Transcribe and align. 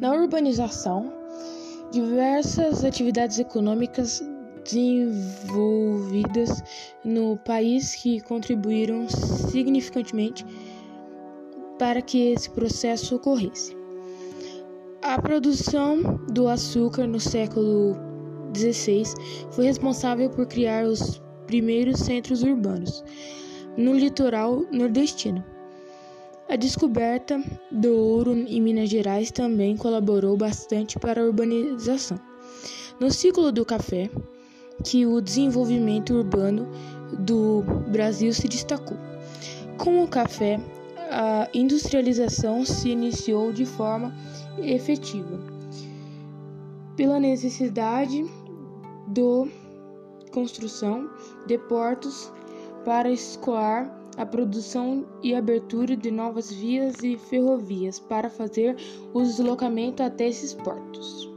Na 0.00 0.12
urbanização, 0.12 1.12
diversas 1.90 2.84
atividades 2.84 3.38
econômicas 3.38 4.22
desenvolvidas 4.64 6.62
no 7.04 7.36
país 7.38 7.94
que 7.94 8.20
contribuíram 8.20 9.08
significativamente 9.08 10.44
para 11.78 12.00
que 12.02 12.32
esse 12.32 12.50
processo 12.50 13.16
ocorresse. 13.16 13.76
A 15.02 15.20
produção 15.20 16.02
do 16.32 16.48
açúcar 16.48 17.06
no 17.06 17.20
século 17.20 17.94
XVI 18.56 19.04
foi 19.50 19.66
responsável 19.66 20.30
por 20.30 20.46
criar 20.46 20.86
os 20.86 21.20
primeiros 21.46 22.00
centros 22.00 22.42
urbanos 22.42 23.04
no 23.76 23.92
litoral 23.94 24.64
nordestino. 24.72 25.44
A 26.46 26.56
descoberta 26.56 27.42
do 27.72 27.96
ouro 27.96 28.32
em 28.32 28.60
Minas 28.60 28.90
Gerais 28.90 29.30
também 29.30 29.76
colaborou 29.76 30.36
bastante 30.36 30.98
para 30.98 31.22
a 31.22 31.24
urbanização. 31.24 32.20
No 33.00 33.10
ciclo 33.10 33.50
do 33.50 33.64
café, 33.64 34.10
que 34.84 35.06
o 35.06 35.20
desenvolvimento 35.22 36.14
urbano 36.14 36.68
do 37.18 37.62
Brasil 37.90 38.32
se 38.32 38.46
destacou. 38.46 38.98
Com 39.78 40.04
o 40.04 40.08
café, 40.08 40.60
a 41.10 41.48
industrialização 41.54 42.64
se 42.64 42.90
iniciou 42.90 43.50
de 43.50 43.64
forma 43.64 44.14
efetiva, 44.58 45.40
pela 46.94 47.18
necessidade 47.18 48.24
do 49.08 49.48
construção 50.30 51.08
de 51.46 51.56
portos 51.56 52.30
para 52.84 53.10
escoar 53.10 54.03
a 54.16 54.24
produção 54.24 55.06
e 55.22 55.34
abertura 55.34 55.96
de 55.96 56.10
novas 56.10 56.52
vias 56.52 57.02
e 57.02 57.16
ferrovias 57.16 57.98
para 57.98 58.30
fazer 58.30 58.76
o 59.12 59.22
deslocamento 59.22 60.02
até 60.02 60.28
esses 60.28 60.54
portos. 60.54 61.33